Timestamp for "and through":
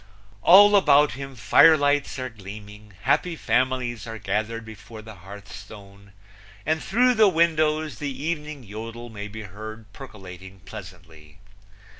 6.65-7.13